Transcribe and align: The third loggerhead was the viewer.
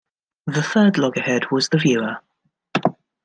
The 0.47 0.63
third 0.63 0.97
loggerhead 0.97 1.51
was 1.51 1.69
the 1.69 1.77
viewer. 1.77 2.17